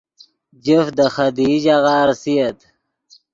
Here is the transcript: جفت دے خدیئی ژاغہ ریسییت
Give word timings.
جفت 0.63 0.91
دے 0.97 1.05
خدیئی 1.15 1.57
ژاغہ 1.63 1.95
ریسییت 2.07 2.59